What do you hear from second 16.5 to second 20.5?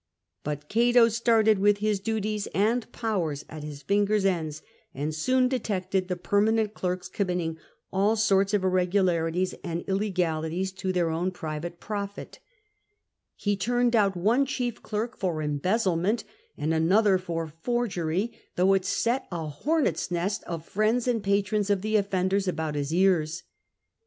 and another for forgery, though it set a hornets' nest